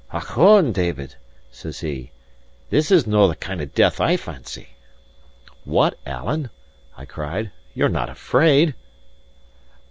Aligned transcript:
"Ochone, 0.11 0.71
David," 0.73 1.13
says 1.51 1.81
he, 1.81 2.09
"this 2.71 2.89
is 2.89 3.05
no 3.05 3.27
the 3.27 3.35
kind 3.35 3.61
of 3.61 3.75
death 3.75 4.01
I 4.01 4.17
fancy!" 4.17 4.69
"What, 5.63 5.93
Alan!" 6.07 6.49
I 6.97 7.05
cried, 7.05 7.51
"you're 7.75 7.87
not 7.87 8.09
afraid?" 8.09 8.73